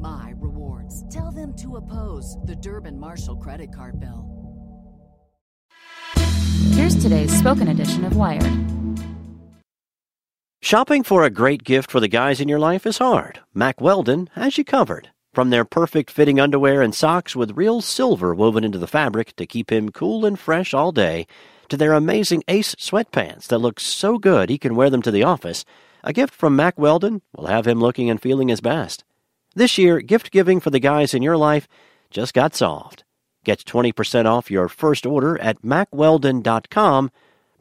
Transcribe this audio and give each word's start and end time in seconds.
my 0.00 0.34
rewards. 0.36 1.04
Tell 1.14 1.30
them 1.30 1.54
to 1.56 1.76
oppose 1.76 2.36
the 2.44 2.56
Durbin 2.56 2.98
Marshall 2.98 3.36
credit 3.36 3.74
card 3.74 4.00
bill. 4.00 4.40
Here's 6.72 7.00
today's 7.00 7.36
spoken 7.36 7.68
edition 7.68 8.04
of 8.04 8.16
Wired. 8.16 8.70
Shopping 10.62 11.02
for 11.02 11.24
a 11.24 11.30
great 11.30 11.64
gift 11.64 11.90
for 11.90 12.00
the 12.00 12.08
guys 12.08 12.40
in 12.40 12.48
your 12.48 12.58
life 12.58 12.86
is 12.86 12.98
hard. 12.98 13.40
Mack 13.54 13.80
Weldon 13.80 14.28
has 14.34 14.56
you 14.58 14.64
covered. 14.64 15.10
From 15.32 15.50
their 15.50 15.64
perfect 15.64 16.10
fitting 16.10 16.40
underwear 16.40 16.82
and 16.82 16.94
socks 16.94 17.36
with 17.36 17.56
real 17.56 17.80
silver 17.80 18.34
woven 18.34 18.64
into 18.64 18.78
the 18.78 18.86
fabric 18.86 19.34
to 19.36 19.46
keep 19.46 19.70
him 19.70 19.90
cool 19.90 20.26
and 20.26 20.38
fresh 20.38 20.74
all 20.74 20.92
day, 20.92 21.26
to 21.68 21.76
their 21.76 21.92
amazing 21.92 22.42
Ace 22.48 22.74
sweatpants 22.74 23.46
that 23.46 23.58
look 23.58 23.80
so 23.80 24.18
good 24.18 24.50
he 24.50 24.58
can 24.58 24.74
wear 24.74 24.90
them 24.90 25.02
to 25.02 25.10
the 25.10 25.22
office, 25.22 25.64
a 26.02 26.12
gift 26.12 26.34
from 26.34 26.56
Mack 26.56 26.78
Weldon 26.78 27.22
will 27.36 27.46
have 27.46 27.66
him 27.66 27.80
looking 27.80 28.10
and 28.10 28.20
feeling 28.20 28.48
his 28.48 28.60
best. 28.60 29.04
This 29.54 29.78
year, 29.78 30.00
gift 30.00 30.30
giving 30.30 30.60
for 30.60 30.70
the 30.70 30.78
guys 30.78 31.12
in 31.12 31.22
your 31.22 31.36
life 31.36 31.66
just 32.10 32.34
got 32.34 32.54
solved. 32.54 33.04
Get 33.44 33.64
20% 33.64 34.26
off 34.26 34.50
your 34.50 34.68
first 34.68 35.06
order 35.06 35.40
at 35.40 35.62
mackweldon.com, 35.62 37.10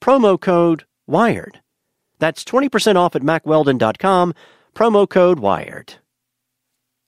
promo 0.02 0.40
code 0.40 0.86
WIRED. 1.08 1.62
That's 2.20 2.44
20% 2.44 2.96
off 2.96 3.16
at 3.16 3.22
mackweldon.com, 3.22 4.34
promo 4.76 5.10
code 5.10 5.40
WIRED. 5.40 5.96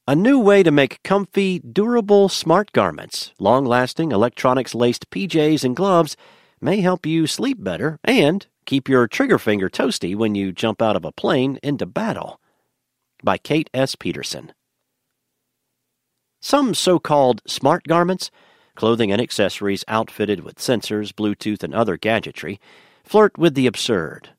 A 0.08 0.16
new 0.16 0.40
way 0.40 0.64
to 0.64 0.72
make 0.72 1.04
comfy, 1.04 1.60
durable, 1.60 2.28
smart 2.28 2.72
garments, 2.72 3.34
long 3.40 3.66
lasting 3.66 4.12
electronics 4.12 4.74
laced 4.74 5.10
PJs 5.12 5.64
and 5.64 5.76
gloves 5.76 6.18
may 6.60 6.82
help 6.82 7.06
you 7.06 7.28
sleep 7.28 7.64
better 7.64 8.00
and 8.04 8.48
keep 8.66 8.90
your 8.90 9.08
trigger 9.08 9.38
finger 9.38 9.70
toasty 9.70 10.16
when 10.16 10.34
you 10.34 10.52
jump 10.52 10.82
out 10.82 10.96
of 10.96 11.06
a 11.06 11.12
plane 11.12 11.60
into 11.62 11.86
battle. 11.86 12.40
By 13.24 13.38
Kate 13.38 13.70
S. 13.74 13.96
Peterson. 13.96 14.54
Some 16.42 16.74
so 16.74 16.98
called 16.98 17.42
smart 17.46 17.84
garments, 17.84 18.32
clothing 18.76 19.12
and 19.12 19.22
accessories 19.22 19.86
outfitted 19.88 20.42
with 20.42 20.56
sensors, 20.58 21.14
Bluetooth, 21.14 21.64
and 21.64 21.74
other 21.74 21.98
gadgetry, 21.98 22.60
flirt 23.04 23.38
with 23.38 23.54
the 23.54 23.68
absurd. 23.68 24.30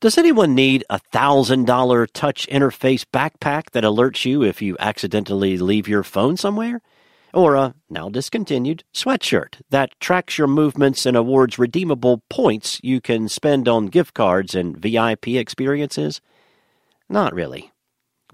Does 0.00 0.18
anyone 0.18 0.54
need 0.54 0.84
a 0.88 1.00
$1,000 1.12 2.08
touch 2.12 2.46
interface 2.48 3.04
backpack 3.12 3.70
that 3.70 3.84
alerts 3.84 4.24
you 4.24 4.42
if 4.42 4.62
you 4.62 4.76
accidentally 4.78 5.58
leave 5.58 5.88
your 5.88 6.02
phone 6.02 6.36
somewhere? 6.36 6.80
Or 7.32 7.54
a, 7.54 7.74
now 7.88 8.08
discontinued, 8.08 8.84
sweatshirt 8.94 9.60
that 9.70 9.98
tracks 10.00 10.36
your 10.36 10.46
movements 10.46 11.06
and 11.06 11.16
awards 11.16 11.58
redeemable 11.58 12.22
points 12.28 12.80
you 12.82 13.00
can 13.00 13.28
spend 13.28 13.68
on 13.68 13.86
gift 13.86 14.14
cards 14.14 14.54
and 14.54 14.76
VIP 14.76 15.28
experiences? 15.28 16.20
Not 17.08 17.34
really. 17.34 17.70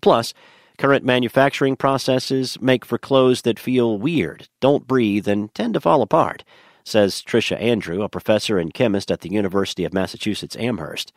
Plus, 0.00 0.34
Current 0.78 1.04
manufacturing 1.04 1.74
processes 1.74 2.60
make 2.60 2.84
for 2.84 2.98
clothes 2.98 3.42
that 3.42 3.58
feel 3.58 3.98
weird, 3.98 4.48
don't 4.60 4.86
breathe, 4.86 5.26
and 5.26 5.52
tend 5.54 5.72
to 5.74 5.80
fall 5.80 6.02
apart, 6.02 6.44
says 6.84 7.22
Trisha 7.22 7.58
Andrew, 7.60 8.02
a 8.02 8.10
professor 8.10 8.58
and 8.58 8.74
chemist 8.74 9.10
at 9.10 9.22
the 9.22 9.32
University 9.32 9.84
of 9.84 9.94
Massachusetts 9.94 10.56
Amherst. 10.56 11.14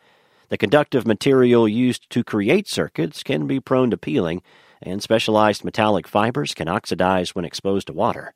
The 0.48 0.56
conductive 0.56 1.06
material 1.06 1.68
used 1.68 2.08
to 2.10 2.24
create 2.24 2.68
circuits 2.68 3.22
can 3.22 3.46
be 3.46 3.60
prone 3.60 3.90
to 3.90 3.98
peeling, 3.98 4.40
and 4.80 5.02
specialized 5.02 5.62
metallic 5.62 6.08
fibers 6.08 6.54
can 6.54 6.66
oxidize 6.66 7.34
when 7.34 7.44
exposed 7.44 7.88
to 7.88 7.92
water. 7.92 8.32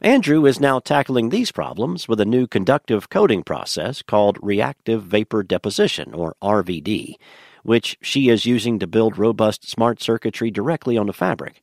Andrew 0.00 0.46
is 0.46 0.58
now 0.58 0.78
tackling 0.78 1.28
these 1.28 1.52
problems 1.52 2.08
with 2.08 2.20
a 2.20 2.24
new 2.24 2.46
conductive 2.46 3.10
coating 3.10 3.42
process 3.42 4.02
called 4.02 4.38
reactive 4.42 5.02
vapor 5.02 5.42
deposition, 5.42 6.14
or 6.14 6.34
RVD, 6.42 7.14
which 7.66 7.98
she 8.00 8.28
is 8.28 8.46
using 8.46 8.78
to 8.78 8.86
build 8.86 9.18
robust 9.18 9.68
smart 9.68 10.00
circuitry 10.00 10.52
directly 10.52 10.96
on 10.96 11.08
the 11.08 11.12
fabric. 11.12 11.62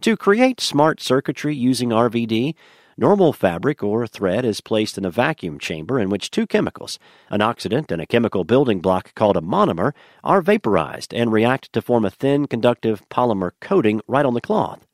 To 0.00 0.16
create 0.16 0.60
smart 0.60 1.00
circuitry 1.00 1.54
using 1.54 1.90
RVD, 1.90 2.56
normal 2.96 3.32
fabric 3.32 3.80
or 3.80 4.08
thread 4.08 4.44
is 4.44 4.60
placed 4.60 4.98
in 4.98 5.04
a 5.04 5.10
vacuum 5.10 5.60
chamber 5.60 6.00
in 6.00 6.10
which 6.10 6.32
two 6.32 6.48
chemicals, 6.48 6.98
an 7.28 7.38
oxidant 7.38 7.92
and 7.92 8.02
a 8.02 8.06
chemical 8.06 8.42
building 8.42 8.80
block 8.80 9.14
called 9.14 9.36
a 9.36 9.40
monomer, 9.40 9.92
are 10.24 10.42
vaporized 10.42 11.14
and 11.14 11.30
react 11.30 11.72
to 11.72 11.80
form 11.80 12.04
a 12.04 12.10
thin 12.10 12.48
conductive 12.48 13.08
polymer 13.08 13.52
coating 13.60 14.00
right 14.08 14.26
on 14.26 14.34
the 14.34 14.40
cloth. 14.40 14.84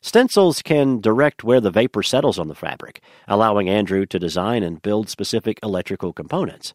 Stencils 0.00 0.62
can 0.62 1.00
direct 1.00 1.42
where 1.42 1.60
the 1.60 1.72
vapor 1.72 2.04
settles 2.04 2.38
on 2.38 2.46
the 2.46 2.54
fabric, 2.54 3.00
allowing 3.26 3.68
Andrew 3.68 4.06
to 4.06 4.18
design 4.18 4.62
and 4.62 4.80
build 4.80 5.08
specific 5.08 5.58
electrical 5.60 6.12
components. 6.12 6.72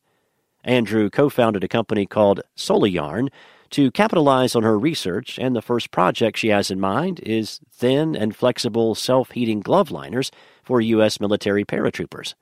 Andrew 0.67 1.09
co 1.09 1.29
founded 1.29 1.63
a 1.63 1.67
company 1.67 2.05
called 2.05 2.41
Soliyarn 2.57 3.29
to 3.69 3.89
capitalize 3.91 4.55
on 4.55 4.63
her 4.63 4.77
research, 4.77 5.39
and 5.39 5.55
the 5.55 5.61
first 5.61 5.91
project 5.91 6.37
she 6.37 6.49
has 6.49 6.69
in 6.69 6.79
mind 6.79 7.21
is 7.21 7.61
thin 7.71 8.15
and 8.15 8.35
flexible 8.35 8.93
self 8.93 9.31
heating 9.31 9.61
glove 9.61 9.91
liners 9.91 10.29
for 10.63 10.81
U.S. 10.81 11.19
military 11.19 11.63
paratroopers. 11.63 12.33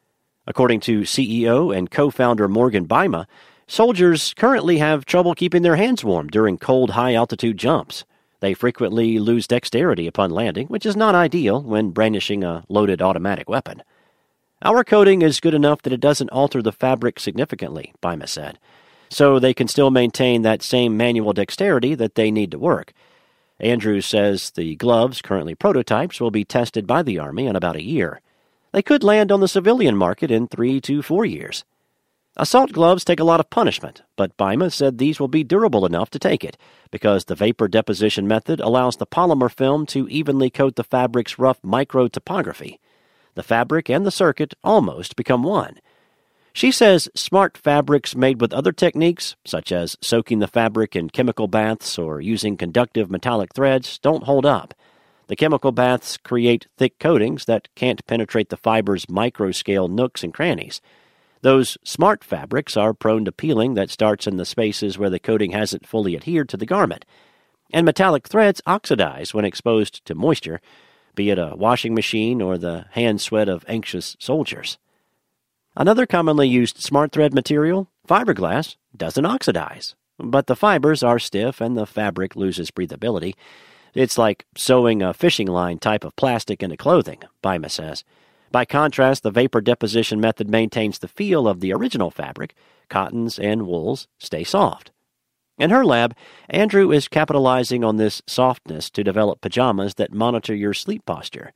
According 0.47 0.79
to 0.81 1.01
CEO 1.01 1.75
and 1.75 1.89
co 1.89 2.09
founder 2.09 2.47
Morgan 2.47 2.87
Baima, 2.87 3.27
soldiers 3.67 4.33
currently 4.33 4.79
have 4.79 5.05
trouble 5.05 5.35
keeping 5.35 5.61
their 5.61 5.75
hands 5.75 6.03
warm 6.03 6.27
during 6.27 6.57
cold, 6.57 6.91
high 6.91 7.13
altitude 7.13 7.57
jumps. 7.57 8.05
They 8.39 8.55
frequently 8.55 9.19
lose 9.19 9.47
dexterity 9.47 10.07
upon 10.07 10.31
landing, 10.31 10.67
which 10.67 10.85
is 10.85 10.95
not 10.95 11.15
ideal 11.15 11.61
when 11.61 11.91
brandishing 11.91 12.43
a 12.43 12.63
loaded 12.69 13.01
automatic 13.01 13.47
weapon. 13.49 13.83
Our 14.61 14.83
coating 14.83 15.21
is 15.21 15.41
good 15.41 15.53
enough 15.53 15.81
that 15.81 15.93
it 15.93 15.99
doesn't 15.99 16.29
alter 16.29 16.61
the 16.61 16.71
fabric 16.71 17.19
significantly, 17.19 17.93
Baima 18.01 18.27
said, 18.27 18.57
so 19.09 19.37
they 19.37 19.53
can 19.53 19.67
still 19.67 19.91
maintain 19.91 20.41
that 20.41 20.63
same 20.63 20.95
manual 20.95 21.33
dexterity 21.33 21.93
that 21.95 22.15
they 22.15 22.31
need 22.31 22.51
to 22.51 22.59
work. 22.59 22.93
Andrews 23.59 24.05
says 24.05 24.51
the 24.51 24.75
gloves, 24.75 25.21
currently 25.21 25.55
prototypes, 25.55 26.21
will 26.21 26.31
be 26.31 26.45
tested 26.45 26.87
by 26.87 27.03
the 27.03 27.19
Army 27.19 27.47
in 27.47 27.55
about 27.55 27.75
a 27.75 27.83
year. 27.83 28.21
They 28.71 28.81
could 28.81 29.03
land 29.03 29.31
on 29.31 29.41
the 29.41 29.47
civilian 29.47 29.95
market 29.95 30.31
in 30.31 30.47
three 30.47 30.79
to 30.81 31.01
four 31.01 31.25
years. 31.25 31.65
Assault 32.37 32.71
gloves 32.71 33.05
take 33.05 33.19
a 33.19 33.25
lot 33.25 33.39
of 33.39 33.49
punishment, 33.49 34.01
but 34.17 34.35
Baima 34.35 34.71
said 34.71 34.97
these 34.97 35.19
will 35.19 35.29
be 35.29 35.43
durable 35.43 35.85
enough 35.85 36.09
to 36.11 36.19
take 36.19 36.43
it, 36.43 36.57
because 36.91 37.25
the 37.25 37.35
vapor 37.35 37.67
deposition 37.67 38.27
method 38.27 38.59
allows 38.59 38.97
the 38.97 39.07
polymer 39.07 39.51
film 39.51 39.85
to 39.87 40.07
evenly 40.09 40.49
coat 40.49 40.75
the 40.75 40.83
fabric's 40.83 41.39
rough 41.39 41.59
micro 41.63 42.07
topography 42.07 42.79
the 43.35 43.43
fabric 43.43 43.89
and 43.89 44.05
the 44.05 44.11
circuit 44.11 44.53
almost 44.63 45.15
become 45.15 45.43
one. 45.43 45.79
She 46.53 46.71
says 46.71 47.09
smart 47.13 47.57
fabrics 47.57 48.15
made 48.15 48.39
with 48.39 48.53
other 48.53 48.71
techniques, 48.71 49.35
such 49.45 49.73
as 49.73 49.97
soaking 50.01 50.39
the 50.39 50.47
fabric 50.47 50.95
in 50.95 51.09
chemical 51.09 51.47
baths 51.47 51.99
or 51.99 52.21
using 52.21 52.55
conductive 52.55 53.11
metallic 53.11 53.53
threads, 53.53 53.97
don't 53.99 54.23
hold 54.23 54.45
up. 54.45 54.73
The 55.27 55.35
chemical 55.35 55.73
baths 55.73 56.17
create 56.17 56.67
thick 56.77 56.97
coatings 56.97 57.43
that 57.45 57.67
can't 57.75 58.05
penetrate 58.07 58.49
the 58.49 58.57
fiber's 58.57 59.07
microscale 59.07 59.89
nooks 59.89 60.23
and 60.23 60.33
crannies. 60.33 60.81
Those 61.41 61.77
smart 61.83 62.23
fabrics 62.23 62.77
are 62.77 62.93
prone 62.93 63.25
to 63.25 63.31
peeling 63.31 63.73
that 63.73 63.89
starts 63.89 64.25
in 64.25 64.37
the 64.37 64.45
spaces 64.45 64.97
where 64.97 65.09
the 65.09 65.19
coating 65.19 65.51
hasn't 65.51 65.85
fully 65.85 66.15
adhered 66.15 66.47
to 66.49 66.57
the 66.57 66.65
garment. 66.65 67.05
And 67.73 67.85
metallic 67.85 68.27
threads 68.27 68.61
oxidize 68.65 69.33
when 69.33 69.45
exposed 69.45 70.05
to 70.05 70.15
moisture, 70.15 70.61
be 71.15 71.29
it 71.29 71.39
a 71.39 71.53
washing 71.55 71.93
machine 71.95 72.41
or 72.41 72.57
the 72.57 72.85
hand 72.91 73.21
sweat 73.21 73.49
of 73.49 73.65
anxious 73.67 74.15
soldiers. 74.19 74.77
Another 75.75 76.05
commonly 76.05 76.47
used 76.47 76.77
smart 76.77 77.11
thread 77.11 77.33
material, 77.33 77.89
fiberglass, 78.07 78.75
doesn't 78.95 79.25
oxidize, 79.25 79.95
but 80.17 80.47
the 80.47 80.55
fibers 80.55 81.03
are 81.03 81.19
stiff 81.19 81.59
and 81.59 81.75
the 81.75 81.85
fabric 81.85 82.35
loses 82.35 82.71
breathability. 82.71 83.35
It's 83.93 84.17
like 84.17 84.45
sewing 84.55 85.01
a 85.01 85.13
fishing 85.13 85.47
line 85.47 85.79
type 85.79 86.03
of 86.03 86.15
plastic 86.15 86.61
into 86.61 86.77
clothing, 86.77 87.23
Baima 87.43 87.71
says. 87.71 88.03
By 88.51 88.65
contrast, 88.65 89.23
the 89.23 89.31
vapor 89.31 89.61
deposition 89.61 90.21
method 90.21 90.49
maintains 90.49 90.99
the 90.99 91.07
feel 91.07 91.47
of 91.47 91.59
the 91.59 91.73
original 91.73 92.11
fabric. 92.11 92.55
Cottons 92.87 93.39
and 93.39 93.65
wools 93.65 94.07
stay 94.17 94.43
soft. 94.43 94.91
In 95.57 95.69
her 95.69 95.85
lab, 95.85 96.15
Andrew 96.49 96.91
is 96.91 97.07
capitalizing 97.07 97.83
on 97.83 97.95
this 97.95 98.21
softness 98.27 98.89
to 98.89 99.03
develop 99.03 99.39
pajamas 99.39 99.93
that 99.95 100.13
monitor 100.13 100.53
your 100.53 100.73
sleep 100.73 101.05
posture. 101.05 101.53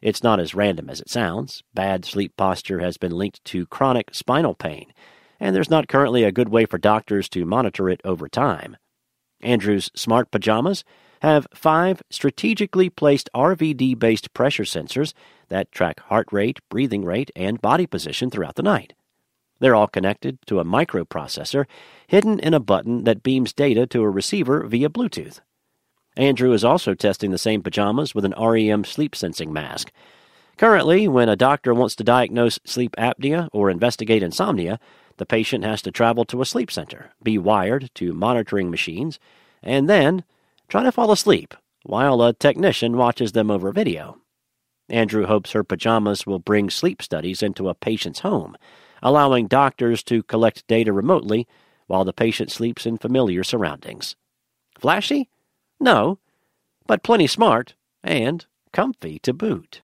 It's 0.00 0.22
not 0.22 0.38
as 0.38 0.54
random 0.54 0.88
as 0.88 1.00
it 1.00 1.10
sounds. 1.10 1.64
Bad 1.74 2.04
sleep 2.04 2.36
posture 2.36 2.78
has 2.78 2.96
been 2.96 3.12
linked 3.12 3.44
to 3.46 3.66
chronic 3.66 4.14
spinal 4.14 4.54
pain, 4.54 4.92
and 5.40 5.54
there's 5.54 5.70
not 5.70 5.88
currently 5.88 6.22
a 6.22 6.32
good 6.32 6.48
way 6.48 6.64
for 6.64 6.78
doctors 6.78 7.28
to 7.30 7.44
monitor 7.44 7.90
it 7.90 8.00
over 8.04 8.28
time. 8.28 8.76
Andrew's 9.40 9.90
smart 9.96 10.30
pajamas 10.30 10.84
have 11.22 11.48
five 11.52 12.02
strategically 12.08 12.88
placed 12.88 13.28
RVD 13.34 13.98
based 13.98 14.32
pressure 14.32 14.62
sensors 14.62 15.12
that 15.48 15.72
track 15.72 16.00
heart 16.00 16.28
rate, 16.30 16.60
breathing 16.68 17.04
rate, 17.04 17.30
and 17.34 17.60
body 17.60 17.86
position 17.86 18.30
throughout 18.30 18.54
the 18.54 18.62
night. 18.62 18.94
They're 19.60 19.74
all 19.74 19.86
connected 19.86 20.38
to 20.46 20.58
a 20.58 20.64
microprocessor 20.64 21.66
hidden 22.06 22.40
in 22.40 22.54
a 22.54 22.60
button 22.60 23.04
that 23.04 23.22
beams 23.22 23.52
data 23.52 23.86
to 23.88 24.02
a 24.02 24.10
receiver 24.10 24.66
via 24.66 24.88
Bluetooth. 24.88 25.40
Andrew 26.16 26.52
is 26.52 26.64
also 26.64 26.94
testing 26.94 27.30
the 27.30 27.38
same 27.38 27.62
pajamas 27.62 28.14
with 28.14 28.24
an 28.24 28.34
REM 28.38 28.84
sleep 28.84 29.14
sensing 29.14 29.52
mask. 29.52 29.92
Currently, 30.56 31.08
when 31.08 31.28
a 31.28 31.36
doctor 31.36 31.72
wants 31.72 31.94
to 31.96 32.04
diagnose 32.04 32.58
sleep 32.64 32.94
apnea 32.98 33.48
or 33.52 33.70
investigate 33.70 34.22
insomnia, 34.22 34.80
the 35.18 35.26
patient 35.26 35.64
has 35.64 35.80
to 35.82 35.90
travel 35.90 36.24
to 36.26 36.42
a 36.42 36.46
sleep 36.46 36.70
center, 36.70 37.12
be 37.22 37.38
wired 37.38 37.90
to 37.94 38.12
monitoring 38.12 38.70
machines, 38.70 39.18
and 39.62 39.88
then 39.88 40.24
try 40.68 40.82
to 40.82 40.92
fall 40.92 41.12
asleep 41.12 41.54
while 41.84 42.20
a 42.22 42.32
technician 42.32 42.96
watches 42.96 43.32
them 43.32 43.50
over 43.50 43.72
video. 43.72 44.18
Andrew 44.88 45.26
hopes 45.26 45.52
her 45.52 45.64
pajamas 45.64 46.26
will 46.26 46.38
bring 46.38 46.68
sleep 46.68 47.00
studies 47.00 47.42
into 47.42 47.68
a 47.68 47.74
patient's 47.74 48.20
home, 48.20 48.56
allowing 49.02 49.46
doctors 49.46 50.02
to 50.04 50.22
collect 50.22 50.66
data 50.66 50.92
remotely 50.92 51.46
while 51.86 52.04
the 52.04 52.12
patient 52.12 52.50
sleeps 52.50 52.86
in 52.86 52.98
familiar 52.98 53.42
surroundings. 53.44 54.16
Flashy? 54.78 55.28
No, 55.78 56.18
but 56.86 57.02
plenty 57.02 57.26
smart 57.26 57.74
and 58.02 58.46
comfy 58.72 59.18
to 59.20 59.32
boot. 59.32 59.78